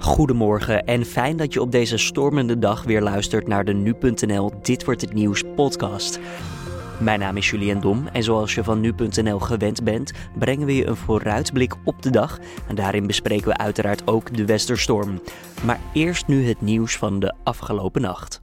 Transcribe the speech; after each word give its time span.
Goedemorgen 0.00 0.84
en 0.84 1.04
fijn 1.04 1.36
dat 1.36 1.52
je 1.52 1.60
op 1.60 1.72
deze 1.72 1.96
stormende 1.96 2.58
dag 2.58 2.84
weer 2.84 3.02
luistert 3.02 3.46
naar 3.46 3.64
de 3.64 3.72
nu.nl 3.72 4.52
Dit 4.62 4.84
wordt 4.84 5.00
het 5.00 5.12
nieuws 5.12 5.42
podcast. 5.56 6.20
Mijn 7.00 7.20
naam 7.20 7.36
is 7.36 7.50
Julien 7.50 7.80
Dom 7.80 8.06
en 8.06 8.22
zoals 8.22 8.54
je 8.54 8.64
van 8.64 8.80
nu.nl 8.80 9.38
gewend 9.38 9.84
bent, 9.84 10.12
brengen 10.38 10.66
we 10.66 10.76
je 10.76 10.86
een 10.86 10.96
vooruitblik 10.96 11.74
op 11.84 12.02
de 12.02 12.10
dag 12.10 12.38
en 12.68 12.74
daarin 12.74 13.06
bespreken 13.06 13.48
we 13.48 13.56
uiteraard 13.56 14.06
ook 14.06 14.36
de 14.36 14.44
Westerstorm. 14.44 15.20
Maar 15.64 15.80
eerst 15.92 16.26
nu 16.26 16.46
het 16.46 16.60
nieuws 16.60 16.96
van 16.96 17.20
de 17.20 17.34
afgelopen 17.42 18.02
nacht. 18.02 18.40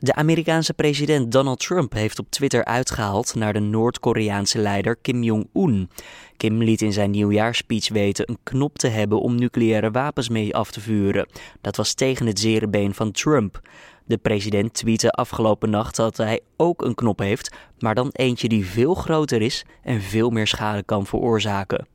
De 0.00 0.14
Amerikaanse 0.14 0.74
president 0.74 1.32
Donald 1.32 1.60
Trump 1.60 1.92
heeft 1.92 2.18
op 2.18 2.30
Twitter 2.30 2.64
uitgehaald 2.64 3.34
naar 3.34 3.52
de 3.52 3.58
Noord-Koreaanse 3.58 4.58
leider 4.58 4.96
Kim 4.96 5.22
Jong-un. 5.22 5.90
Kim 6.36 6.62
liet 6.62 6.82
in 6.82 6.92
zijn 6.92 7.10
nieuwjaarspeech 7.10 7.88
weten 7.88 8.28
een 8.28 8.38
knop 8.42 8.78
te 8.78 8.88
hebben 8.88 9.20
om 9.20 9.34
nucleaire 9.34 9.90
wapens 9.90 10.28
mee 10.28 10.54
af 10.54 10.70
te 10.70 10.80
vuren. 10.80 11.28
Dat 11.60 11.76
was 11.76 11.94
tegen 11.94 12.26
het 12.26 12.40
zere 12.40 12.68
been 12.68 12.94
van 12.94 13.10
Trump. 13.10 13.60
De 14.04 14.16
president 14.16 14.74
tweette 14.74 15.10
afgelopen 15.10 15.70
nacht 15.70 15.96
dat 15.96 16.16
hij 16.16 16.40
ook 16.56 16.84
een 16.84 16.94
knop 16.94 17.18
heeft, 17.18 17.56
maar 17.78 17.94
dan 17.94 18.08
eentje 18.12 18.48
die 18.48 18.66
veel 18.66 18.94
groter 18.94 19.42
is 19.42 19.64
en 19.82 20.00
veel 20.00 20.30
meer 20.30 20.46
schade 20.46 20.82
kan 20.82 21.06
veroorzaken. 21.06 21.86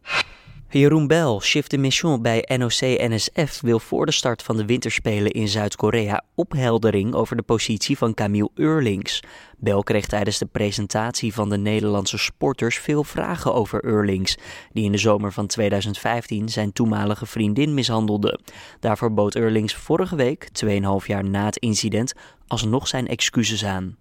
Jeroen 0.79 1.07
Bel, 1.07 1.39
chef 1.39 1.67
de 1.67 1.77
mission 1.77 2.21
bij 2.21 2.49
NOC-NSF, 2.57 3.61
wil 3.61 3.79
voor 3.79 4.05
de 4.05 4.11
start 4.11 4.43
van 4.43 4.57
de 4.57 4.65
winterspelen 4.65 5.31
in 5.31 5.47
Zuid-Korea 5.47 6.23
opheldering 6.35 7.13
over 7.13 7.35
de 7.35 7.41
positie 7.41 7.97
van 7.97 8.13
Camille 8.13 8.49
Eurlings. 8.55 9.23
Bel 9.57 9.83
kreeg 9.83 10.05
tijdens 10.05 10.37
de 10.37 10.45
presentatie 10.45 11.33
van 11.33 11.49
de 11.49 11.57
Nederlandse 11.57 12.17
sporters 12.17 12.77
veel 12.79 13.03
vragen 13.03 13.53
over 13.53 13.85
Eurlings, 13.85 14.37
die 14.71 14.83
in 14.83 14.91
de 14.91 14.97
zomer 14.97 15.31
van 15.31 15.47
2015 15.47 16.49
zijn 16.49 16.73
toenmalige 16.73 17.25
vriendin 17.25 17.73
mishandelde. 17.73 18.39
Daarvoor 18.79 19.13
bood 19.13 19.35
Eurlings 19.35 19.75
vorige 19.75 20.15
week, 20.15 20.47
2,5 20.65 21.05
jaar 21.05 21.23
na 21.23 21.45
het 21.45 21.57
incident, 21.57 22.13
alsnog 22.47 22.87
zijn 22.87 23.07
excuses 23.07 23.65
aan. 23.65 23.97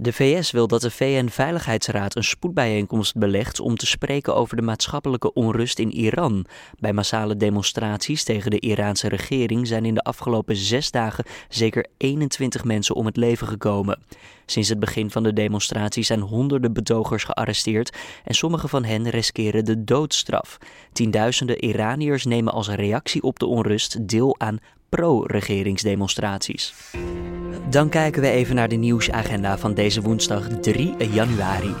De 0.00 0.12
VS 0.12 0.50
wil 0.50 0.66
dat 0.66 0.80
de 0.80 0.90
VN-veiligheidsraad 0.90 2.16
een 2.16 2.24
spoedbijeenkomst 2.24 3.16
belegt 3.16 3.60
om 3.60 3.76
te 3.76 3.86
spreken 3.86 4.34
over 4.34 4.56
de 4.56 4.62
maatschappelijke 4.62 5.32
onrust 5.32 5.78
in 5.78 5.92
Iran. 5.92 6.46
Bij 6.78 6.92
massale 6.92 7.36
demonstraties 7.36 8.24
tegen 8.24 8.50
de 8.50 8.60
Iraanse 8.60 9.08
regering 9.08 9.66
zijn 9.66 9.84
in 9.84 9.94
de 9.94 10.02
afgelopen 10.02 10.56
zes 10.56 10.90
dagen 10.90 11.24
zeker 11.48 11.86
21 11.96 12.64
mensen 12.64 12.94
om 12.94 13.06
het 13.06 13.16
leven 13.16 13.46
gekomen. 13.46 13.98
Sinds 14.46 14.68
het 14.68 14.78
begin 14.78 15.10
van 15.10 15.22
de 15.22 15.32
demonstraties 15.32 16.06
zijn 16.06 16.20
honderden 16.20 16.72
betogers 16.72 17.24
gearresteerd 17.24 17.96
en 18.24 18.34
sommige 18.34 18.68
van 18.68 18.84
hen 18.84 19.10
riskeren 19.10 19.64
de 19.64 19.84
doodstraf. 19.84 20.58
Tienduizenden 20.92 21.64
Iraniërs 21.64 22.24
nemen 22.24 22.52
als 22.52 22.68
reactie 22.68 23.22
op 23.22 23.38
de 23.38 23.46
onrust 23.46 24.08
deel 24.08 24.34
aan 24.38 24.58
pro-regeringsdemonstraties. 24.88 26.74
Dan 27.70 27.88
kijken 27.88 28.22
we 28.22 28.28
even 28.30 28.54
naar 28.54 28.68
de 28.68 28.76
nieuwsagenda 28.76 29.58
van 29.58 29.74
deze 29.74 30.02
woensdag 30.02 30.48
3 30.48 30.96
januari. 30.96 31.72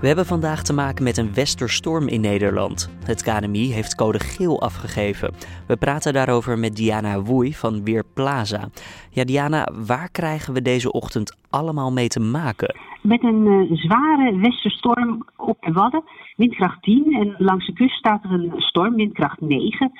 We 0.00 0.06
hebben 0.06 0.26
vandaag 0.26 0.62
te 0.62 0.72
maken 0.72 1.04
met 1.04 1.16
een 1.16 1.34
westerstorm 1.34 2.08
in 2.08 2.20
Nederland. 2.20 2.90
Het 3.04 3.22
KNMI 3.22 3.72
heeft 3.72 3.94
code 3.94 4.18
geel 4.18 4.60
afgegeven. 4.60 5.34
We 5.66 5.76
praten 5.76 6.12
daarover 6.12 6.58
met 6.58 6.76
Diana 6.76 7.20
Woei 7.20 7.54
van 7.54 7.84
Weerplaza. 7.84 8.68
Ja, 9.10 9.24
Diana, 9.24 9.68
waar 9.86 10.10
krijgen 10.10 10.54
we 10.54 10.62
deze 10.62 10.92
ochtend 10.92 11.36
allemaal 11.50 11.92
mee 11.92 12.08
te 12.08 12.20
maken? 12.20 12.76
Met 13.02 13.22
een 13.22 13.46
uh, 13.46 13.78
zware 13.78 14.36
westerstorm 14.36 15.24
op 15.36 15.56
de 15.60 15.72
Wadden, 15.72 16.04
windkracht 16.36 16.82
10. 16.82 17.14
En 17.14 17.34
langs 17.38 17.66
de 17.66 17.72
kust 17.72 17.96
staat 17.98 18.24
er 18.24 18.30
een 18.30 18.52
storm, 18.56 18.94
windkracht 18.94 19.40
9. 19.40 19.92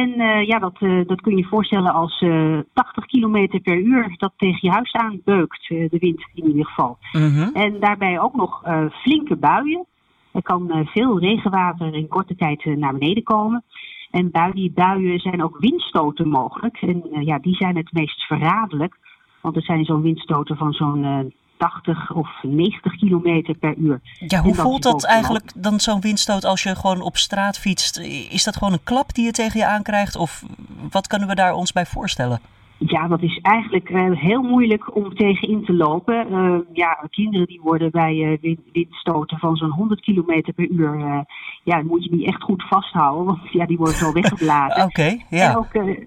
En 0.00 0.20
uh, 0.20 0.46
ja, 0.46 0.58
dat, 0.58 0.76
uh, 0.80 1.06
dat 1.06 1.20
kun 1.20 1.36
je 1.36 1.44
voorstellen 1.44 1.92
als 1.92 2.20
uh, 2.20 2.58
80 2.72 3.06
km 3.06 3.60
per 3.62 3.78
uur 3.78 4.14
dat 4.16 4.32
tegen 4.36 4.58
je 4.60 4.70
huis 4.70 4.92
aanbeukt, 4.92 5.68
de 5.68 5.98
wind 5.98 6.24
in 6.34 6.46
ieder 6.46 6.66
geval. 6.66 6.98
-hmm. 7.12 7.50
En 7.52 7.80
daarbij 7.80 8.20
ook 8.20 8.34
nog 8.34 8.62
flinke 8.90 9.36
buien. 9.36 9.86
Er 10.32 10.42
kan 10.42 10.86
veel 10.92 11.20
regenwater 11.20 11.94
in 11.94 12.08
korte 12.08 12.34
tijd 12.36 12.64
naar 12.64 12.92
beneden 12.92 13.22
komen. 13.22 13.64
En 14.10 14.30
bij 14.30 14.50
die 14.52 14.72
buien 14.72 15.18
zijn 15.18 15.42
ook 15.42 15.58
windstoten 15.58 16.28
mogelijk. 16.28 16.76
En 16.76 17.02
ja, 17.10 17.38
die 17.38 17.54
zijn 17.54 17.76
het 17.76 17.92
meest 17.92 18.22
verraderlijk. 18.22 18.96
Want 19.40 19.56
er 19.56 19.62
zijn 19.62 19.84
zo'n 19.84 20.02
windstoten 20.02 20.56
van 20.56 20.72
zo'n 20.72 21.32
80 21.64 22.12
of 22.12 22.28
90 22.42 22.96
kilometer 22.96 23.54
per 23.54 23.74
uur. 23.76 24.00
Ja, 24.26 24.40
hoe 24.40 24.54
voelt 24.54 24.82
dat 24.82 25.04
eigenlijk 25.04 25.52
dan 25.54 25.80
zo'n 25.80 26.00
windstoot 26.00 26.44
als 26.44 26.62
je 26.62 26.76
gewoon 26.76 27.00
op 27.00 27.16
straat 27.16 27.58
fietst? 27.58 27.98
Is 28.30 28.44
dat 28.44 28.56
gewoon 28.56 28.72
een 28.72 28.84
klap 28.84 29.14
die 29.14 29.24
je 29.24 29.30
tegen 29.30 29.60
je 29.60 29.66
aankrijgt? 29.66 30.16
Of 30.16 30.44
wat 30.90 31.06
kunnen 31.06 31.28
we 31.28 31.34
daar 31.34 31.54
ons 31.54 31.72
bij 31.72 31.86
voorstellen? 31.86 32.40
Ja, 32.78 33.08
dat 33.08 33.22
is 33.22 33.38
eigenlijk 33.42 33.90
uh, 33.90 34.20
heel 34.20 34.42
moeilijk 34.42 34.96
om 34.96 35.14
tegenin 35.14 35.64
te 35.64 35.72
lopen. 35.72 36.32
Uh, 36.32 36.58
ja, 36.72 37.06
kinderen 37.10 37.46
die 37.46 37.60
worden 37.60 37.90
bij 37.90 38.38
uh, 38.42 38.56
windstoten 38.72 39.38
van 39.38 39.56
zo'n 39.56 39.70
100 39.70 40.00
kilometer 40.00 40.52
per 40.52 40.68
uur, 40.68 41.24
ja, 41.62 41.82
moet 41.82 42.04
je 42.04 42.10
die 42.10 42.26
echt 42.26 42.42
goed 42.42 42.64
vasthouden, 42.68 43.24
want 43.24 43.52
ja, 43.52 43.66
die 43.66 43.76
worden 43.76 43.96
zo 43.96 44.12
weggeblazen. 44.20 44.82
Oké, 44.82 45.00
okay, 45.00 45.24
ja. 45.30 45.50
En 45.50 45.56
ook, 45.56 45.98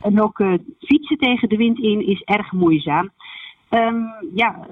en 0.00 0.22
ook 0.22 0.42
fietsen 0.78 1.18
tegen 1.18 1.48
de 1.48 1.56
wind 1.56 1.78
in 1.78 2.06
is 2.06 2.22
erg 2.22 2.52
moeizaam. 2.52 3.10
Um, 3.74 4.14
ja, 4.34 4.66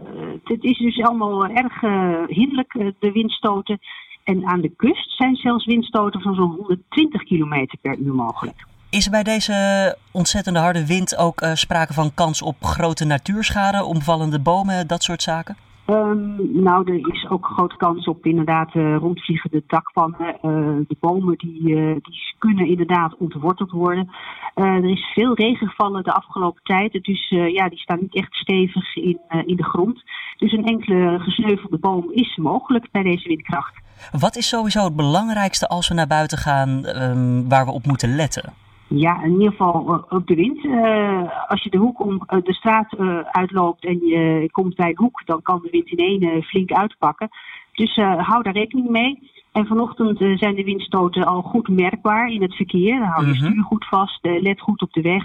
het 0.45 0.65
is 0.65 0.79
dus 0.79 1.03
allemaal 1.03 1.47
erg 1.47 1.83
uh, 1.83 2.27
hinderlijk, 2.27 2.75
uh, 2.75 2.89
de 2.99 3.13
windstoten. 3.13 3.79
En 4.25 4.47
aan 4.47 4.61
de 4.61 4.73
kust 4.77 5.17
zijn 5.17 5.37
zelfs 5.37 5.67
windstoten 5.67 6.21
van 6.21 6.35
zo'n 6.35 6.55
120 6.57 7.23
km 7.23 7.67
per 7.81 7.99
uur 7.99 8.15
mogelijk. 8.15 8.67
Is 8.91 9.05
er 9.05 9.11
bij 9.11 9.23
deze 9.23 9.97
ontzettende 10.13 10.59
harde 10.59 10.87
wind 10.87 11.17
ook 11.17 11.47
sprake 11.55 11.93
van 11.93 12.15
kans 12.15 12.43
op 12.43 12.65
grote 12.65 13.05
natuurschade, 13.05 13.85
omvallende 13.85 14.39
bomen, 14.41 14.87
dat 14.87 15.03
soort 15.03 15.23
zaken? 15.23 15.57
Um, 15.93 16.63
nou, 16.63 16.93
er 16.93 17.13
is 17.13 17.29
ook 17.29 17.47
grote 17.47 17.77
kans 17.77 18.07
op 18.07 18.27
inderdaad 18.27 18.75
uh, 18.75 18.97
rondvliegende 18.97 19.63
dakpannen. 19.67 20.37
Uh, 20.43 20.87
de 20.89 20.97
bomen 21.01 21.39
die, 21.39 21.61
uh, 21.63 21.97
die 22.03 22.35
kunnen 22.39 22.67
inderdaad 22.67 23.17
ontworteld 23.19 23.71
worden. 23.71 24.11
er 24.55 24.91
is 24.91 25.13
veel 25.15 25.35
regen 25.35 25.69
gevallen 25.69 26.05
de 26.05 26.13
afgelopen 26.13 26.63
tijd. 26.63 26.93
Dus 27.03 27.29
ja, 27.29 27.69
die 27.69 27.79
staan 27.79 27.99
niet 28.01 28.15
echt 28.15 28.35
stevig 28.35 28.97
in, 28.97 29.21
in 29.47 29.57
de 29.57 29.65
grond. 29.65 30.03
Dus 30.37 30.53
een 30.53 30.67
enkele 30.67 31.19
gesneuvelde 31.19 31.79
boom 31.79 32.11
is 32.13 32.37
mogelijk 32.37 32.91
bij 32.91 33.03
deze 33.03 33.29
windkracht. 33.29 33.75
Wat 34.19 34.37
is 34.37 34.49
sowieso 34.49 34.85
het 34.85 34.97
belangrijkste 34.97 35.69
als 35.69 35.89
we 35.89 35.95
naar 35.95 36.07
buiten 36.07 36.39
gaan 36.39 36.87
um, 36.87 37.49
waar 37.49 37.65
we 37.65 37.73
op 37.73 37.87
moeten 37.87 38.17
letten? 38.17 38.62
Ja, 38.95 39.23
in 39.23 39.33
ieder 39.33 39.51
geval 39.51 40.05
op 40.09 40.27
de 40.27 40.35
wind. 40.35 40.65
Uh, 40.65 41.23
als 41.49 41.63
je 41.63 41.71
de 41.71 41.79
hoek 41.79 42.01
om 42.01 42.19
de 42.27 42.53
straat 42.53 42.95
uh, 42.99 43.19
uitloopt 43.19 43.85
en 43.85 43.99
je 44.07 44.49
komt 44.51 44.75
bij 44.75 44.89
een 44.89 44.97
hoek, 44.97 45.23
dan 45.25 45.43
kan 45.43 45.61
de 45.63 45.71
wind 45.71 45.89
in 45.89 45.99
één 45.99 46.43
flink 46.43 46.73
uitpakken. 46.73 47.29
Dus 47.73 47.97
hou 47.97 48.43
daar 48.43 48.53
rekening 48.53 48.89
mee. 48.89 49.31
En 49.53 49.67
vanochtend 49.67 50.19
zijn 50.39 50.55
de 50.55 50.65
windstoten 50.65 51.27
al 51.27 51.43
goed 51.43 51.69
merkbaar 51.69 52.29
in 52.29 52.43
het 52.43 52.55
verkeer. 52.55 52.99
Dan 52.99 53.09
hou 53.09 53.27
je 53.27 53.33
mm-hmm. 53.33 53.51
stuur 53.51 53.63
goed 53.63 53.85
vast, 53.85 54.19
let 54.23 54.61
goed 54.61 54.83
op 54.83 54.93
de 54.93 55.03
weg. 55.03 55.25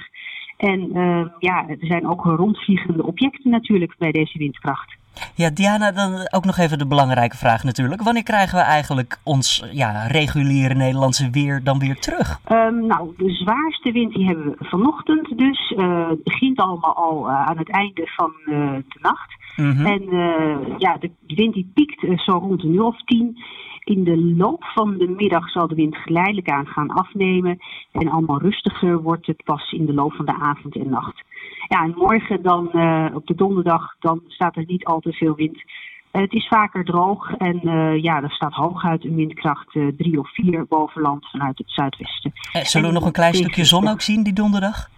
En 0.57 0.89
ja, 1.39 1.67
er 1.67 1.77
zijn 1.79 2.07
ook 2.07 2.23
rondvliegende 2.23 3.05
objecten 3.05 3.51
natuurlijk 3.51 3.95
bij 3.97 4.11
deze 4.11 4.37
windkracht. 4.37 4.96
Ja, 5.35 5.49
Diana, 5.49 5.91
dan 5.91 6.27
ook 6.29 6.45
nog 6.45 6.57
even 6.57 6.77
de 6.77 6.87
belangrijke 6.87 7.37
vraag 7.37 7.63
natuurlijk. 7.63 8.01
Wanneer 8.01 8.23
krijgen 8.23 8.57
we 8.57 8.63
eigenlijk 8.63 9.19
ons 9.23 9.63
ja, 9.71 10.07
reguliere 10.07 10.73
Nederlandse 10.73 11.29
weer 11.29 11.63
dan 11.63 11.79
weer 11.79 11.99
terug? 11.99 12.39
Um, 12.51 12.85
nou, 12.85 13.13
de 13.17 13.29
zwaarste 13.29 13.91
wind 13.91 14.13
die 14.13 14.25
hebben 14.25 14.45
we 14.45 14.65
vanochtend 14.65 15.37
dus. 15.37 15.73
Uh, 15.77 16.09
het 16.09 16.23
begint 16.23 16.59
allemaal 16.59 16.95
al 16.95 17.29
uh, 17.29 17.47
aan 17.47 17.57
het 17.57 17.69
einde 17.69 18.07
van 18.15 18.33
uh, 18.45 18.73
de 18.73 18.99
nacht. 19.01 19.35
Mm 19.55 19.71
-hmm. 19.71 19.85
En 19.85 20.03
ja, 20.77 20.97
de 20.99 21.11
wind 21.27 21.53
die 21.53 21.71
piekt 21.73 22.21
zo 22.21 22.31
rond 22.31 22.63
een 22.63 22.73
uur 22.73 22.83
of 22.83 23.03
tien. 23.03 23.37
In 23.83 24.03
de 24.03 24.17
loop 24.17 24.63
van 24.63 24.97
de 24.97 25.07
middag 25.07 25.49
zal 25.49 25.67
de 25.67 25.75
wind 25.75 25.95
geleidelijk 25.95 26.49
aan 26.49 26.65
gaan 26.65 26.89
afnemen. 26.89 27.57
En 27.91 28.09
allemaal 28.09 28.39
rustiger 28.39 29.01
wordt 29.01 29.27
het 29.27 29.43
pas 29.43 29.71
in 29.71 29.85
de 29.85 29.93
loop 29.93 30.13
van 30.13 30.25
de 30.25 30.39
avond 30.39 30.75
en 30.75 30.89
nacht. 30.89 31.23
Ja, 31.67 31.83
en 31.83 31.93
morgen 31.95 32.41
dan 32.41 32.69
uh, 32.73 33.05
op 33.13 33.27
de 33.27 33.35
donderdag, 33.35 33.95
dan 33.99 34.21
staat 34.27 34.55
er 34.55 34.63
niet 34.67 34.85
al 34.85 34.99
te 34.99 35.13
veel 35.13 35.35
wind. 35.35 35.55
Uh, 35.55 36.21
het 36.21 36.33
is 36.33 36.47
vaker 36.47 36.85
droog 36.85 37.33
en 37.37 37.59
uh, 37.63 38.03
ja, 38.03 38.21
er 38.23 38.31
staat 38.31 38.53
hooguit 38.53 39.03
een 39.03 39.15
windkracht 39.15 39.71
3 39.97 40.19
of 40.19 40.33
4 40.33 40.65
boven 40.67 41.01
land 41.01 41.29
vanuit 41.29 41.57
het 41.57 41.71
zuidwesten. 41.71 42.31
zullen 42.51 42.87
we 42.87 42.93
nog 42.93 43.05
een 43.05 43.11
klein 43.11 43.33
stukje 43.33 43.65
zon 43.65 43.87
ook 43.87 44.01
zien 44.01 44.23
die 44.23 44.33
donderdag? 44.33 44.89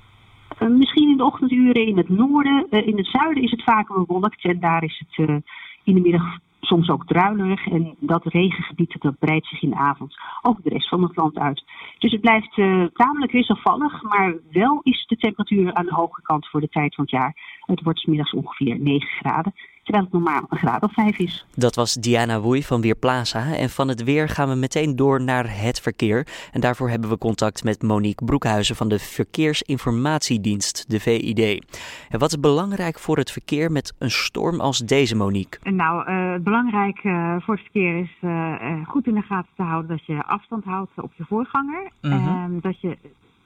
misschien 0.60 1.10
in 1.10 1.18
de 1.18 1.26
ochtenduren 1.26 1.88
in 1.88 1.98
het 1.98 2.10
noorden. 2.10 2.68
in 2.70 2.98
het 2.98 3.08
zuiden 3.08 3.44
is 3.44 3.52
het 3.52 3.64
vaker 3.64 4.06
bewolkt 4.06 4.44
en 4.44 4.60
daar 4.60 4.84
is 4.84 5.04
het 5.08 5.44
in 5.84 5.94
de 5.94 6.00
middag 6.00 6.38
soms 6.70 6.90
ook 6.90 7.06
druilerig. 7.06 7.68
En 7.68 7.96
dat 8.00 8.26
regengebied 8.26 8.96
dat 9.00 9.20
breidt 9.20 9.48
zich 9.48 9.62
in 9.62 9.70
de 9.70 9.76
avond 9.76 10.16
over 10.42 10.64
de 10.64 10.70
rest 10.70 10.90
van 10.90 11.04
het 11.04 11.16
land 11.16 11.38
uit. 11.38 11.64
Dus 11.98 12.12
het 12.12 12.22
blijft 12.22 12.58
uh, 12.58 12.86
tamelijk 12.94 13.32
wisselvallig, 13.32 14.04
maar 14.04 14.36
wel 14.52 14.80
is 14.84 15.06
de 15.08 15.18
temperatuur 15.18 15.74
aan 15.74 15.86
de 15.86 15.94
hoge 15.94 16.22
kant 16.22 16.48
voor 16.48 16.62
de 16.62 16.70
tijd 16.70 16.96
van 16.96 17.04
het 17.04 17.14
jaar. 17.14 17.60
Het 17.66 17.82
wordt 17.84 18.08
middags 18.08 18.34
ongeveer 18.34 18.80
9 18.80 19.08
graden. 19.08 19.54
Terwijl 19.90 20.10
het 20.12 20.24
normaal 20.24 20.46
een 20.50 20.58
graad 20.58 20.84
of 20.84 20.94
5 20.94 21.18
is. 21.18 21.46
Dat 21.56 21.76
was 21.76 21.94
Diana 21.94 22.40
Woei 22.40 22.64
van 22.64 22.82
Weerplaza. 22.82 23.56
En 23.56 23.70
van 23.70 23.88
het 23.88 24.04
weer 24.04 24.30
gaan 24.30 24.50
we 24.50 24.56
meteen 24.56 24.96
door 24.96 25.22
naar 25.22 25.62
het 25.62 25.80
verkeer. 25.80 26.28
En 26.52 26.62
daarvoor 26.62 26.90
hebben 26.90 27.10
we 27.10 27.18
contact 27.18 27.64
met 27.64 27.82
Monique 27.82 28.26
Broekhuizen 28.26 28.76
van 28.76 28.90
de 28.90 29.00
Verkeersinformatiedienst, 29.00 30.90
de 30.90 31.00
VID. 31.00 31.66
En 32.10 32.20
wat 32.20 32.30
is 32.30 32.40
belangrijk 32.40 33.00
voor 33.00 33.18
het 33.18 33.32
verkeer 33.32 33.72
met 33.72 33.94
een 33.98 34.12
storm 34.12 34.60
als 34.60 34.80
deze, 34.80 35.16
Monique? 35.16 35.72
Nou, 35.72 36.12
uh, 36.12 36.34
belangrijk 36.44 37.04
uh, 37.04 37.36
voor 37.40 37.54
het 37.54 37.64
verkeer 37.64 38.00
is 38.00 38.18
uh, 38.22 38.88
goed 38.88 39.08
in 39.08 39.14
de 39.14 39.22
gaten 39.22 39.52
te 39.56 39.64
houden 39.64 39.90
dat 39.90 40.06
je 40.06 40.24
afstand 40.24 40.64
houdt 40.64 40.92
op 40.96 41.12
je 41.16 41.26
voorganger. 41.28 41.92
Mm 42.02 42.12
-hmm. 42.12 42.60
dat 42.62 42.82
je 42.82 42.98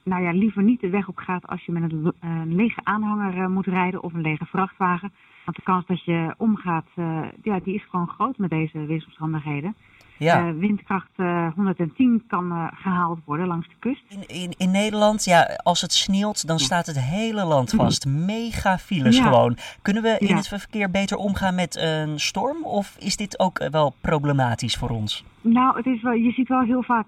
nou 0.04 0.22
ja, 0.22 0.30
liever 0.32 0.62
niet 0.62 0.80
de 0.80 0.90
weg 0.90 1.08
op 1.08 1.16
gaat 1.16 1.46
als 1.46 1.64
je 1.64 1.72
met 1.72 1.92
een, 1.92 2.54
lege 2.54 2.80
aanhanger 2.82 3.50
moet 3.50 3.66
rijden 3.66 4.02
of 4.02 4.14
een 4.14 4.20
lege 4.20 4.44
vrachtwagen. 4.44 5.12
Want 5.44 5.56
de 5.56 5.62
kans 5.62 5.86
dat 5.86 6.04
je 6.04 6.34
omgaat, 6.36 6.86
uh, 6.96 7.20
ja, 7.42 7.60
die 7.60 7.74
is 7.74 7.84
gewoon 7.88 8.08
groot 8.08 8.38
met 8.38 8.50
deze 8.50 8.86
weersomstandigheden. 8.86 9.74
Ja. 10.18 10.46
Uh, 10.46 10.58
windkracht 10.58 11.10
uh, 11.16 11.48
110 11.54 12.24
kan 12.28 12.70
gehaald 12.74 13.18
worden 13.24 13.46
langs 13.46 13.68
de 13.68 13.74
kust. 13.78 14.02
In, 14.08 14.28
in, 14.28 14.54
in 14.56 14.70
Nederland, 14.70 15.24
ja, 15.24 15.58
als 15.62 15.80
het 15.80 15.92
sneeuwt, 15.92 16.46
dan 16.46 16.58
staat 16.58 16.86
het 16.86 17.00
hele 17.00 17.44
land 17.44 17.70
vast. 17.70 18.06
Mega 18.06 18.78
files 18.78 19.16
ja. 19.16 19.24
gewoon. 19.24 19.56
Kunnen 19.82 20.02
we 20.02 20.16
in 20.18 20.26
ja. 20.26 20.36
het 20.36 20.48
verkeer 20.48 20.90
beter 20.90 21.16
omgaan 21.16 21.54
met 21.54 21.76
een 21.76 22.20
storm? 22.20 22.64
Of 22.64 22.96
is 22.98 23.16
dit 23.16 23.38
ook 23.38 23.68
wel 23.70 23.94
problematisch 24.00 24.76
voor 24.76 24.90
ons? 24.90 25.24
Nou, 25.40 25.76
het 25.76 25.86
is 25.86 26.02
wel, 26.02 26.12
je 26.12 26.32
ziet 26.32 26.48
wel 26.48 26.62
heel 26.62 26.82
vaak 26.82 27.06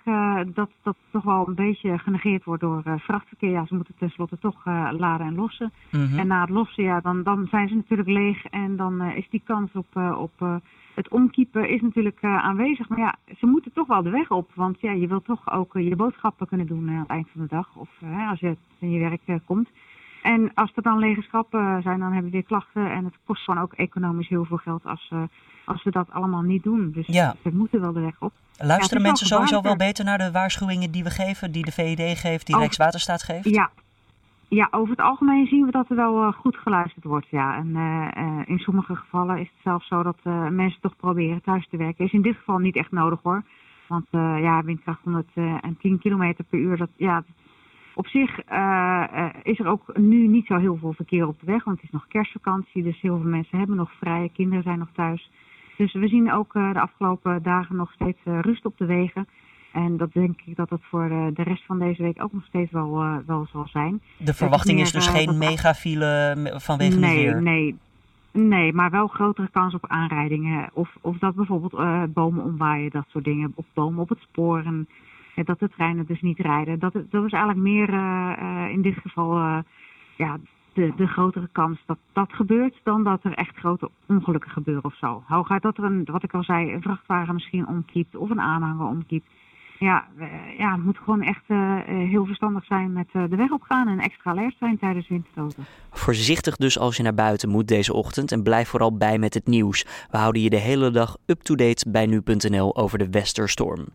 dat 0.54 0.68
dat 0.82 0.96
toch 1.10 1.22
wel 1.22 1.48
een 1.48 1.54
beetje 1.54 1.98
genegeerd 1.98 2.44
wordt 2.44 2.62
door 2.62 2.82
vrachtverkeer. 2.96 3.50
Ja, 3.50 3.66
ze 3.66 3.74
moeten 3.74 3.94
tenslotte 3.98 4.38
toch 4.38 4.64
laden 4.90 5.26
en 5.26 5.34
lossen. 5.34 5.72
Mm 5.90 6.06
-hmm. 6.06 6.18
En 6.18 6.26
na 6.26 6.40
het 6.40 6.50
lossen, 6.50 6.84
ja, 6.84 7.00
dan, 7.00 7.22
dan 7.22 7.46
zijn 7.50 7.68
ze 7.68 7.74
natuurlijk 7.74 8.08
leeg. 8.08 8.44
En 8.44 8.76
dan 8.76 9.02
is 9.02 9.26
die 9.30 9.42
kans 9.44 9.70
op, 9.72 9.96
op 10.18 10.60
het 10.96 11.08
omkiepen 11.08 11.68
is 11.68 11.80
natuurlijk 11.80 12.18
aanwezig. 12.22 12.88
Maar 12.88 12.98
ja, 12.98 13.14
ze 13.38 13.46
moeten 13.46 13.72
toch 13.72 13.86
wel 13.86 14.02
de 14.02 14.10
weg 14.10 14.30
op. 14.30 14.50
Want 14.54 14.80
ja, 14.80 14.92
je 14.92 15.06
wilt 15.06 15.24
toch 15.24 15.52
ook 15.52 15.72
je 15.72 15.96
boodschappen 15.96 16.46
kunnen 16.46 16.66
doen 16.66 16.88
aan 16.88 16.98
het 16.98 17.08
eind 17.08 17.28
van 17.32 17.40
de 17.40 17.48
dag. 17.48 17.68
Of 17.74 17.88
als 18.30 18.40
je 18.40 18.56
in 18.78 18.90
je 18.90 18.98
werk 18.98 19.40
komt. 19.46 19.68
En 20.22 20.50
als 20.54 20.72
er 20.74 20.82
dan 20.82 20.98
lege 20.98 21.22
schappen 21.22 21.82
zijn, 21.82 21.98
dan 21.98 22.12
hebben 22.12 22.30
we 22.30 22.36
weer 22.36 22.46
klachten. 22.46 22.90
En 22.90 23.04
het 23.04 23.14
kost 23.24 23.42
gewoon 23.42 23.62
ook 23.62 23.72
economisch 23.72 24.28
heel 24.28 24.44
veel 24.44 24.56
geld 24.56 24.84
als, 24.84 25.12
als 25.64 25.82
we 25.82 25.90
dat 25.90 26.10
allemaal 26.10 26.42
niet 26.42 26.62
doen. 26.62 26.90
Dus 26.90 27.06
ja. 27.06 27.36
we 27.42 27.50
moeten 27.50 27.80
wel 27.80 27.92
de 27.92 28.00
weg 28.00 28.16
op. 28.18 28.32
Luisteren 28.58 29.02
ja, 29.02 29.08
mensen 29.08 29.26
sowieso 29.26 29.60
wel 29.60 29.76
beter 29.76 30.04
naar 30.04 30.18
de 30.18 30.30
waarschuwingen 30.30 30.90
die 30.90 31.04
we 31.04 31.10
geven, 31.10 31.52
die 31.52 31.64
de 31.64 31.72
VED 31.72 32.18
geeft, 32.18 32.46
die 32.46 32.54
oh, 32.54 32.60
Rijkswaterstaat 32.60 33.22
geeft? 33.22 33.48
Ja. 33.48 33.70
Ja, 34.48 34.68
over 34.70 34.90
het 34.90 35.00
algemeen 35.00 35.46
zien 35.46 35.64
we 35.64 35.70
dat 35.70 35.90
er 35.90 35.96
wel 35.96 36.22
uh, 36.22 36.32
goed 36.32 36.56
geluisterd 36.56 37.04
wordt. 37.04 37.28
Ja. 37.30 37.56
En 37.56 37.68
uh, 37.68 38.42
in 38.44 38.58
sommige 38.58 38.96
gevallen 38.96 39.38
is 39.38 39.48
het 39.48 39.62
zelfs 39.62 39.88
zo 39.88 40.02
dat 40.02 40.18
mensen 40.50 40.80
toch 40.80 40.96
proberen 40.96 41.42
thuis 41.42 41.68
te 41.68 41.76
werken. 41.76 42.04
Is 42.04 42.12
in 42.12 42.22
dit 42.22 42.36
geval 42.36 42.58
niet 42.58 42.76
echt 42.76 42.90
nodig 42.90 43.22
hoor. 43.22 43.42
Want 43.88 44.06
ja, 44.10 44.62
windkracht 44.62 45.02
110 45.02 45.98
km 45.98 46.34
per 46.50 46.58
uur, 46.58 46.76
dat, 46.76 46.88
ja, 46.96 47.24
op 47.94 48.06
zich 48.06 48.38
is 49.42 49.58
er 49.58 49.66
ook 49.66 49.96
nu 49.96 50.26
niet 50.26 50.46
zo 50.46 50.56
heel 50.56 50.76
veel 50.76 50.92
verkeer 50.92 51.26
op 51.26 51.40
de 51.40 51.46
weg, 51.46 51.64
want 51.64 51.76
het 51.76 51.86
is 51.86 51.92
nog 51.92 52.06
kerstvakantie, 52.08 52.82
dus 52.82 53.00
heel 53.00 53.20
veel 53.20 53.30
mensen 53.30 53.58
hebben 53.58 53.76
nog 53.76 53.92
vrije 53.92 54.28
kinderen 54.32 54.62
zijn 54.62 54.78
nog 54.78 54.92
thuis. 54.92 55.30
Dus 55.76 55.92
we 55.92 56.08
zien 56.08 56.32
ook 56.32 56.52
de 56.52 56.80
afgelopen 56.80 57.42
dagen 57.42 57.76
nog 57.76 57.92
steeds 57.92 58.20
rust 58.24 58.64
op 58.64 58.78
de 58.78 58.86
wegen. 58.86 59.28
En 59.76 59.96
dat 59.96 60.12
denk 60.12 60.40
ik 60.44 60.56
dat 60.56 60.70
het 60.70 60.80
voor 60.82 61.08
de 61.08 61.42
rest 61.42 61.64
van 61.64 61.78
deze 61.78 62.02
week 62.02 62.22
ook 62.22 62.32
nog 62.32 62.44
steeds 62.44 62.70
wel, 62.70 63.22
wel 63.26 63.46
zal 63.52 63.66
zijn. 63.68 64.00
De 64.16 64.34
verwachting 64.34 64.80
is 64.80 64.92
dus 64.92 65.06
geen 65.06 65.38
megafile 65.38 66.36
vanwege 66.56 66.98
nee, 66.98 67.24
weer? 67.24 67.42
Nee, 67.42 67.76
nee, 68.32 68.72
maar 68.72 68.90
wel 68.90 69.06
grotere 69.06 69.48
kans 69.52 69.74
op 69.74 69.86
aanrijdingen. 69.86 70.70
Of, 70.72 70.96
of 71.00 71.18
dat 71.18 71.34
bijvoorbeeld 71.34 72.12
bomen 72.12 72.44
omwaaien, 72.44 72.90
dat 72.90 73.04
soort 73.08 73.24
dingen. 73.24 73.52
Of 73.54 73.64
bomen 73.74 74.00
op 74.00 74.08
het 74.08 74.18
spoor. 74.20 74.62
En, 74.64 74.88
dat 75.44 75.58
de 75.58 75.68
treinen 75.68 76.06
dus 76.06 76.20
niet 76.20 76.38
rijden. 76.38 76.78
Dat, 76.78 76.92
dat 76.92 77.24
is 77.24 77.32
eigenlijk 77.32 77.62
meer 77.62 77.88
uh, 77.88 78.68
in 78.70 78.82
dit 78.82 78.94
geval 79.02 79.62
ja, 80.16 80.38
de, 80.72 80.92
de 80.96 81.06
grotere 81.06 81.48
kans 81.52 81.78
dat 81.86 81.98
dat 82.12 82.32
gebeurt 82.32 82.80
dan 82.82 83.04
dat 83.04 83.24
er 83.24 83.34
echt 83.34 83.56
grote 83.56 83.90
ongelukken 84.06 84.50
gebeuren 84.50 84.84
of 84.84 84.96
zo. 84.96 85.22
Hooguit 85.26 85.62
dat 85.62 85.76
er 85.76 85.84
een, 85.84 86.04
wat 86.04 86.22
ik 86.22 86.34
al 86.34 86.44
zei, 86.44 86.72
een 86.72 86.82
vrachtwagen 86.82 87.34
misschien 87.34 87.68
omkiept 87.68 88.16
of 88.16 88.30
een 88.30 88.40
aanhanger 88.40 88.86
omkiept. 88.86 89.26
Ja, 89.78 90.04
ja, 90.58 90.72
het 90.72 90.84
moet 90.84 90.98
gewoon 90.98 91.22
echt 91.22 91.42
uh, 91.48 91.78
heel 91.86 92.26
verstandig 92.26 92.64
zijn 92.64 92.92
met 92.92 93.08
uh, 93.12 93.22
de 93.30 93.36
weg 93.36 93.50
opgaan 93.50 93.88
en 93.88 93.98
extra 93.98 94.30
alert 94.30 94.54
zijn 94.58 94.78
tijdens 94.78 95.08
windstoten. 95.08 95.64
Voorzichtig 95.90 96.56
dus 96.56 96.78
als 96.78 96.96
je 96.96 97.02
naar 97.02 97.14
buiten 97.14 97.48
moet 97.48 97.68
deze 97.68 97.92
ochtend 97.92 98.32
en 98.32 98.42
blijf 98.42 98.68
vooral 98.68 98.96
bij 98.96 99.18
met 99.18 99.34
het 99.34 99.46
nieuws. 99.46 99.86
We 100.10 100.16
houden 100.16 100.42
je 100.42 100.50
de 100.50 100.56
hele 100.56 100.90
dag 100.90 101.16
up-to-date 101.26 101.90
bij 101.90 102.06
nu.nl 102.06 102.76
over 102.76 102.98
de 102.98 103.10
Westerstorm. 103.10 103.86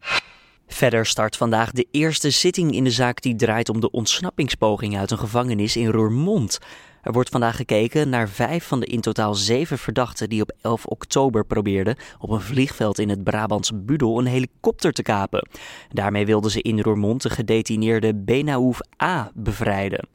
Verder 0.68 1.06
start 1.06 1.38
vandaag 1.38 1.72
de 1.72 1.88
eerste 1.92 2.30
zitting 2.30 2.72
in 2.72 2.84
de 2.84 2.92
zaak 2.92 3.22
die 3.22 3.36
draait 3.36 3.69
om 3.69 3.80
de 3.80 3.92
ontsnappingspoging 3.92 4.98
uit 4.98 5.12
een 5.12 5.18
gevangenis 5.18 5.75
in 5.75 5.88
Roermond. 5.88 6.60
Er 7.01 7.12
wordt 7.12 7.30
vandaag 7.30 7.56
gekeken 7.56 8.09
naar 8.09 8.30
vijf 8.30 8.68
van 8.68 8.80
de 8.80 8.86
in 8.86 9.01
totaal 9.01 9.36
zeven 9.36 9.77
verdachten 9.77 10.30
die 10.30 10.42
op 10.42 10.51
11 10.62 10.86
oktober 10.86 11.45
probeerden 11.45 11.95
op 12.19 12.30
een 12.30 12.42
vliegveld 12.42 13.00
in 13.00 13.09
het 13.09 13.24
Brabantse 13.24 13.75
Budel 13.75 14.19
een 14.19 14.25
helikopter 14.25 14.92
te 14.92 15.01
kapen. 15.01 15.48
Daarmee 15.89 16.25
wilden 16.25 16.51
ze 16.51 16.62
in 16.62 16.81
Roermond 16.81 17.21
de 17.21 17.30
gedetineerde 17.30 18.15
Benaouf 18.15 18.80
A 19.03 19.31
bevrijden. 19.33 20.07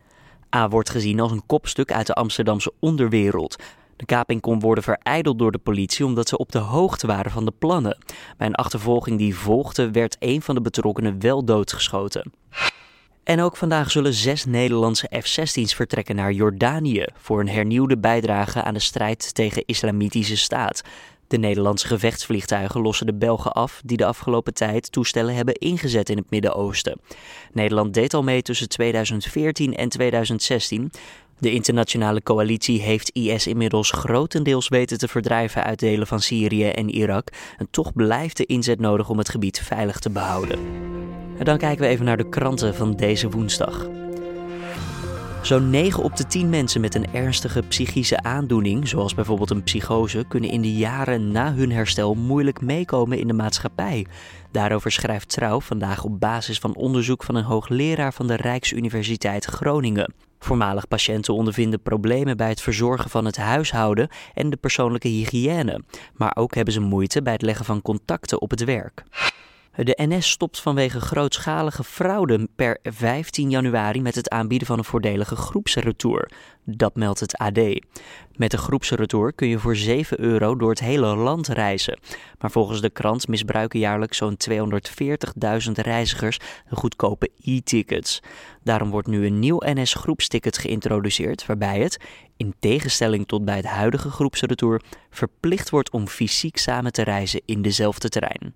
A 0.56 0.68
wordt 0.68 0.90
gezien 0.90 1.20
als 1.20 1.32
een 1.32 1.46
kopstuk 1.46 1.92
uit 1.92 2.06
de 2.06 2.14
Amsterdamse 2.14 2.72
onderwereld. 2.80 3.56
De 3.96 4.04
kaping 4.04 4.40
kon 4.40 4.60
worden 4.60 4.84
vereideld 4.84 5.38
door 5.38 5.52
de 5.52 5.58
politie 5.58 6.04
omdat 6.04 6.28
ze 6.28 6.38
op 6.38 6.52
de 6.52 6.58
hoogte 6.58 7.06
waren 7.06 7.30
van 7.30 7.44
de 7.44 7.52
plannen. 7.58 7.98
Bij 8.36 8.46
een 8.46 8.54
achtervolging 8.54 9.18
die 9.18 9.36
volgde 9.36 9.90
werd 9.90 10.16
een 10.18 10.42
van 10.42 10.54
de 10.54 10.60
betrokkenen 10.60 11.20
wel 11.20 11.44
doodgeschoten. 11.44 12.32
En 13.26 13.40
ook 13.40 13.56
vandaag 13.56 13.90
zullen 13.90 14.14
zes 14.14 14.44
Nederlandse 14.44 15.10
F-16's 15.22 15.74
vertrekken 15.74 16.16
naar 16.16 16.32
Jordanië 16.32 17.04
voor 17.16 17.40
een 17.40 17.48
hernieuwde 17.48 17.98
bijdrage 17.98 18.62
aan 18.62 18.74
de 18.74 18.80
strijd 18.80 19.34
tegen 19.34 19.62
Islamitische 19.66 20.36
Staat. 20.36 20.82
De 21.28 21.38
Nederlandse 21.38 21.86
gevechtsvliegtuigen 21.86 22.80
lossen 22.80 23.06
de 23.06 23.14
Belgen 23.14 23.52
af 23.52 23.80
die 23.84 23.96
de 23.96 24.04
afgelopen 24.04 24.54
tijd 24.54 24.92
toestellen 24.92 25.34
hebben 25.34 25.54
ingezet 25.54 26.08
in 26.08 26.16
het 26.16 26.30
Midden-Oosten. 26.30 27.00
Nederland 27.52 27.94
deed 27.94 28.14
al 28.14 28.22
mee 28.22 28.42
tussen 28.42 28.68
2014 28.68 29.74
en 29.74 29.88
2016. 29.88 30.90
De 31.38 31.52
internationale 31.52 32.22
coalitie 32.22 32.80
heeft 32.80 33.10
IS 33.10 33.46
inmiddels 33.46 33.90
grotendeels 33.90 34.68
weten 34.68 34.98
te 34.98 35.08
verdrijven 35.08 35.64
uit 35.64 35.78
delen 35.78 36.06
van 36.06 36.20
Syrië 36.20 36.68
en 36.68 36.90
Irak. 36.90 37.28
En 37.56 37.68
toch 37.70 37.92
blijft 37.92 38.36
de 38.36 38.46
inzet 38.46 38.80
nodig 38.80 39.08
om 39.08 39.18
het 39.18 39.28
gebied 39.28 39.60
veilig 39.60 39.98
te 39.98 40.10
behouden. 40.10 40.58
En 41.38 41.44
dan 41.44 41.58
kijken 41.58 41.84
we 41.84 41.90
even 41.90 42.04
naar 42.04 42.16
de 42.16 42.28
kranten 42.28 42.74
van 42.74 42.92
deze 42.92 43.30
woensdag. 43.30 43.86
Zo'n 45.42 45.70
9 45.70 46.02
op 46.02 46.16
de 46.16 46.26
10 46.26 46.48
mensen 46.48 46.80
met 46.80 46.94
een 46.94 47.12
ernstige 47.12 47.62
psychische 47.62 48.22
aandoening, 48.22 48.88
zoals 48.88 49.14
bijvoorbeeld 49.14 49.50
een 49.50 49.62
psychose, 49.62 50.24
kunnen 50.28 50.50
in 50.50 50.62
de 50.62 50.72
jaren 50.72 51.30
na 51.30 51.54
hun 51.54 51.72
herstel 51.72 52.14
moeilijk 52.14 52.60
meekomen 52.60 53.18
in 53.18 53.26
de 53.26 53.32
maatschappij. 53.32 54.06
Daarover 54.50 54.92
schrijft 54.92 55.28
Trouw 55.28 55.60
vandaag 55.60 56.04
op 56.04 56.20
basis 56.20 56.58
van 56.58 56.74
onderzoek 56.74 57.22
van 57.22 57.34
een 57.34 57.44
hoogleraar 57.44 58.12
van 58.12 58.26
de 58.26 58.36
Rijksuniversiteit 58.36 59.44
Groningen. 59.44 60.14
Voormalig 60.38 60.88
patiënten 60.88 61.34
ondervinden 61.34 61.82
problemen 61.82 62.36
bij 62.36 62.48
het 62.48 62.60
verzorgen 62.60 63.10
van 63.10 63.24
het 63.24 63.36
huishouden 63.36 64.08
en 64.34 64.50
de 64.50 64.56
persoonlijke 64.56 65.08
hygiëne, 65.08 65.82
maar 66.14 66.36
ook 66.36 66.54
hebben 66.54 66.74
ze 66.74 66.80
moeite 66.80 67.22
bij 67.22 67.32
het 67.32 67.42
leggen 67.42 67.64
van 67.64 67.82
contacten 67.82 68.40
op 68.40 68.50
het 68.50 68.64
werk. 68.64 69.04
De 69.76 69.98
NS 70.08 70.30
stopt 70.30 70.60
vanwege 70.60 71.00
grootschalige 71.00 71.84
fraude 71.84 72.48
per 72.56 72.78
15 72.82 73.50
januari 73.50 74.02
met 74.02 74.14
het 74.14 74.28
aanbieden 74.28 74.66
van 74.66 74.78
een 74.78 74.84
voordelige 74.84 75.36
groepsretour. 75.36 76.30
Dat 76.64 76.94
meldt 76.94 77.20
het 77.20 77.36
AD. 77.36 77.58
Met 78.36 78.50
de 78.50 78.56
groepsretour 78.58 79.32
kun 79.32 79.48
je 79.48 79.58
voor 79.58 79.76
7 79.76 80.20
euro 80.20 80.56
door 80.56 80.70
het 80.70 80.80
hele 80.80 81.16
land 81.16 81.48
reizen. 81.48 81.98
Maar 82.38 82.50
volgens 82.50 82.80
de 82.80 82.90
krant 82.90 83.28
misbruiken 83.28 83.78
jaarlijks 83.78 84.16
zo'n 84.16 84.36
240.000 84.50 85.72
reizigers 85.72 86.38
de 86.68 86.76
goedkope 86.76 87.30
e-tickets. 87.42 88.22
Daarom 88.62 88.90
wordt 88.90 89.08
nu 89.08 89.26
een 89.26 89.38
nieuw 89.38 89.60
NS-groepsticket 89.64 90.58
geïntroduceerd, 90.58 91.46
waarbij 91.46 91.80
het, 91.80 92.00
in 92.36 92.54
tegenstelling 92.58 93.26
tot 93.26 93.44
bij 93.44 93.56
het 93.56 93.66
huidige 93.66 94.10
groepsretour, 94.10 94.82
verplicht 95.10 95.70
wordt 95.70 95.90
om 95.90 96.08
fysiek 96.08 96.56
samen 96.56 96.92
te 96.92 97.02
reizen 97.02 97.42
in 97.44 97.62
dezelfde 97.62 98.08
terrein. 98.08 98.54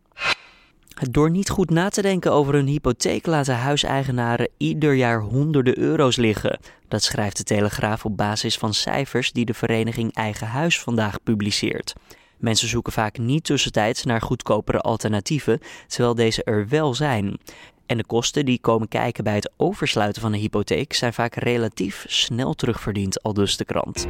Door 1.11 1.31
niet 1.31 1.51
goed 1.51 1.71
na 1.71 1.89
te 1.89 2.03
denken 2.03 2.33
over 2.33 2.55
hun 2.55 2.67
hypotheek 2.67 3.27
laten 3.27 3.57
huiseigenaren 3.57 4.49
ieder 4.57 4.95
jaar 4.95 5.21
honderden 5.21 5.79
euro's 5.79 6.17
liggen. 6.17 6.59
Dat 6.89 7.03
schrijft 7.03 7.37
de 7.37 7.43
Telegraaf 7.43 8.05
op 8.05 8.17
basis 8.17 8.57
van 8.57 8.75
cijfers 8.75 9.33
die 9.33 9.45
de 9.45 9.55
vereniging 9.55 10.15
Eigen 10.15 10.47
Huis 10.47 10.81
vandaag 10.81 11.23
publiceert. 11.23 11.93
Mensen 12.37 12.69
zoeken 12.69 12.93
vaak 12.93 13.19
niet 13.19 13.45
tussentijds 13.45 14.05
naar 14.05 14.21
goedkopere 14.21 14.81
alternatieven, 14.81 15.61
terwijl 15.87 16.15
deze 16.15 16.45
er 16.45 16.69
wel 16.69 16.95
zijn. 16.95 17.39
En 17.87 17.97
de 17.97 18.07
kosten 18.07 18.45
die 18.45 18.61
komen 18.61 18.89
kijken 18.89 19.25
bij 19.25 19.35
het 19.35 19.53
oversluiten 19.57 20.23
van 20.23 20.33
een 20.33 20.41
hypotheek 20.41 20.93
zijn 20.93 21.13
vaak 21.13 21.35
relatief 21.35 22.05
snel 22.09 22.55
terugverdiend, 22.55 23.23
al 23.23 23.33
dus 23.33 23.57
de 23.57 23.65
krant. 23.65 24.07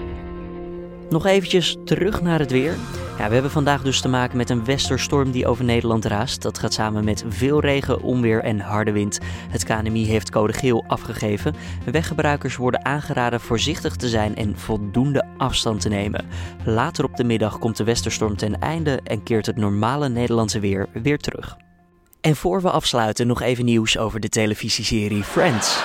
Nog 1.10 1.26
eventjes 1.26 1.76
terug 1.84 2.22
naar 2.22 2.38
het 2.38 2.50
weer. 2.50 2.76
Ja, 3.18 3.26
we 3.26 3.32
hebben 3.32 3.50
vandaag 3.50 3.82
dus 3.82 4.00
te 4.00 4.08
maken 4.08 4.36
met 4.36 4.50
een 4.50 4.64
westerstorm 4.64 5.30
die 5.30 5.46
over 5.46 5.64
Nederland 5.64 6.04
raast. 6.04 6.42
Dat 6.42 6.58
gaat 6.58 6.72
samen 6.72 7.04
met 7.04 7.24
veel 7.28 7.60
regen, 7.60 8.02
onweer 8.02 8.42
en 8.42 8.60
harde 8.60 8.92
wind. 8.92 9.18
Het 9.48 9.64
KNMI 9.64 10.06
heeft 10.06 10.30
code 10.30 10.52
geel 10.52 10.84
afgegeven. 10.86 11.54
Weggebruikers 11.84 12.56
worden 12.56 12.84
aangeraden 12.84 13.40
voorzichtig 13.40 13.96
te 13.96 14.08
zijn 14.08 14.36
en 14.36 14.58
voldoende 14.58 15.26
afstand 15.36 15.80
te 15.80 15.88
nemen. 15.88 16.28
Later 16.64 17.04
op 17.04 17.16
de 17.16 17.24
middag 17.24 17.58
komt 17.58 17.76
de 17.76 17.84
westerstorm 17.84 18.36
ten 18.36 18.58
einde 18.58 19.00
en 19.04 19.22
keert 19.22 19.46
het 19.46 19.56
normale 19.56 20.08
Nederlandse 20.08 20.60
weer 20.60 20.88
weer 21.02 21.18
terug. 21.18 21.56
En 22.20 22.36
voor 22.36 22.62
we 22.62 22.70
afsluiten 22.70 23.26
nog 23.26 23.40
even 23.40 23.64
nieuws 23.64 23.98
over 23.98 24.20
de 24.20 24.28
televisieserie 24.28 25.22
Friends. 25.22 25.82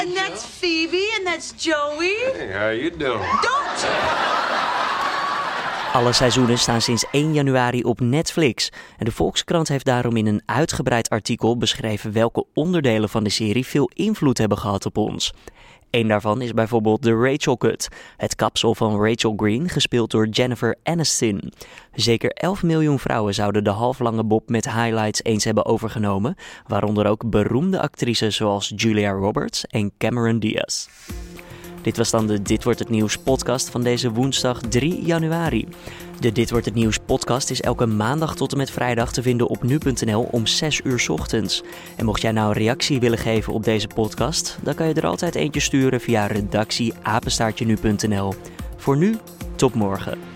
And 0.00 0.14
that's 0.14 0.44
Phoebe, 0.44 1.12
and 1.16 1.26
that's 1.26 1.52
Joey. 1.56 2.16
Hey, 2.32 2.52
how 2.52 2.70
you 2.70 2.90
doing? 2.90 3.20
Don't! 3.42 3.86
Alle 5.92 6.12
seizoenen 6.12 6.58
staan 6.58 6.80
sinds 6.80 7.04
1 7.10 7.32
januari 7.32 7.82
op 7.82 8.00
Netflix. 8.00 8.68
En 8.98 9.04
de 9.04 9.12
Volkskrant 9.12 9.68
heeft 9.68 9.84
daarom 9.84 10.16
in 10.16 10.26
een 10.26 10.42
uitgebreid 10.46 11.08
artikel 11.08 11.56
beschreven 11.56 12.12
welke 12.12 12.46
onderdelen 12.54 13.08
van 13.08 13.24
de 13.24 13.30
serie 13.30 13.66
veel 13.66 13.90
invloed 13.94 14.38
hebben 14.38 14.58
gehad 14.58 14.86
op 14.86 14.96
ons. 14.96 15.32
Een 15.94 16.08
daarvan 16.08 16.42
is 16.42 16.52
bijvoorbeeld 16.52 17.02
de 17.02 17.12
Rachel 17.12 17.56
Cut, 17.56 17.88
het 18.16 18.34
kapsel 18.34 18.74
van 18.74 19.04
Rachel 19.04 19.34
Green, 19.36 19.68
gespeeld 19.68 20.10
door 20.10 20.28
Jennifer 20.28 20.76
Aniston. 20.82 21.52
Zeker 21.92 22.30
11 22.30 22.62
miljoen 22.62 22.98
vrouwen 22.98 23.34
zouden 23.34 23.64
de 23.64 23.70
halflange 23.70 24.24
bob 24.24 24.48
met 24.48 24.72
highlights 24.72 25.24
eens 25.24 25.44
hebben 25.44 25.64
overgenomen, 25.64 26.34
waaronder 26.66 27.06
ook 27.06 27.30
beroemde 27.30 27.80
actrices 27.80 28.36
zoals 28.36 28.72
Julia 28.76 29.10
Roberts 29.10 29.64
en 29.66 29.92
Cameron 29.98 30.38
Diaz. 30.38 30.86
Dit 31.84 31.96
was 31.96 32.10
dan 32.10 32.26
de 32.26 32.42
Dit 32.42 32.64
wordt 32.64 32.78
het 32.78 32.88
nieuws 32.88 33.16
podcast 33.16 33.70
van 33.70 33.82
deze 33.82 34.12
woensdag 34.12 34.60
3 34.60 35.04
januari. 35.04 35.68
De 36.20 36.32
Dit 36.32 36.50
wordt 36.50 36.64
het 36.64 36.74
nieuws 36.74 36.98
podcast 36.98 37.50
is 37.50 37.60
elke 37.60 37.86
maandag 37.86 38.36
tot 38.36 38.52
en 38.52 38.58
met 38.58 38.70
vrijdag 38.70 39.12
te 39.12 39.22
vinden 39.22 39.48
op 39.48 39.62
nu.nl 39.62 40.28
om 40.30 40.46
6 40.46 40.80
uur 40.84 41.06
ochtends. 41.08 41.62
En 41.96 42.04
mocht 42.04 42.22
jij 42.22 42.32
nou 42.32 42.48
een 42.48 42.62
reactie 42.62 43.00
willen 43.00 43.18
geven 43.18 43.52
op 43.52 43.64
deze 43.64 43.86
podcast, 43.86 44.58
dan 44.62 44.74
kan 44.74 44.88
je 44.88 44.94
er 44.94 45.06
altijd 45.06 45.34
eentje 45.34 45.60
sturen 45.60 46.00
via 46.00 46.26
redactie 46.26 46.94
Voor 48.76 48.96
nu, 48.96 49.16
tot 49.56 49.74
morgen. 49.74 50.33